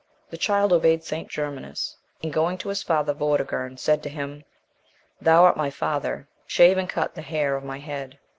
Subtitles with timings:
[0.31, 1.29] The child obeyed St.
[1.29, 4.45] Germanus, and going to his father Vortigern, said to him,
[5.21, 8.17] "Thou art my father; shave and cut the hair of my head."